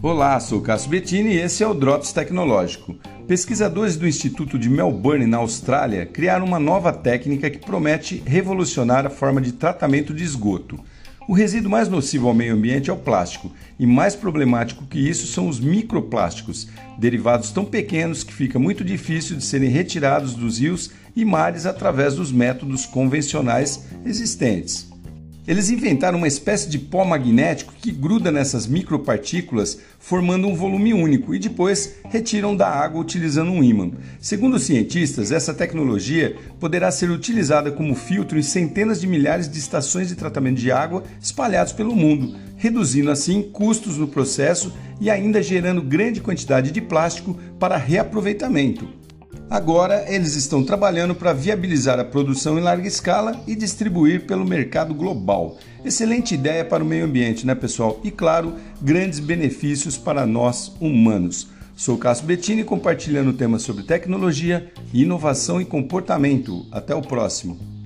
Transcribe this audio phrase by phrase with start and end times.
[0.00, 2.94] Olá, sou Cássio Bettini e esse é o Drops Tecnológico.
[3.26, 9.10] Pesquisadores do Instituto de Melbourne, na Austrália, criaram uma nova técnica que promete revolucionar a
[9.10, 10.78] forma de tratamento de esgoto.
[11.28, 15.26] O resíduo mais nocivo ao meio ambiente é o plástico, e mais problemático que isso
[15.26, 20.92] são os microplásticos, derivados tão pequenos que fica muito difícil de serem retirados dos rios
[21.16, 24.88] e mares através dos métodos convencionais existentes.
[25.48, 31.34] Eles inventaram uma espécie de pó magnético que gruda nessas micropartículas, formando um volume único
[31.34, 33.92] e depois retiram da água utilizando um ímã.
[34.20, 39.58] Segundo os cientistas, essa tecnologia poderá ser utilizada como filtro em centenas de milhares de
[39.58, 45.42] estações de tratamento de água espalhados pelo mundo, reduzindo assim custos no processo e ainda
[45.42, 48.86] gerando grande quantidade de plástico para reaproveitamento.
[49.50, 54.92] Agora, eles estão trabalhando para viabilizar a produção em larga escala e distribuir pelo mercado
[54.92, 55.56] global.
[55.82, 57.98] Excelente ideia para o meio ambiente, né, pessoal?
[58.04, 61.48] E claro, grandes benefícios para nós humanos.
[61.74, 66.66] Sou Cássio Bettini compartilhando temas sobre tecnologia, inovação e comportamento.
[66.70, 67.77] Até o próximo.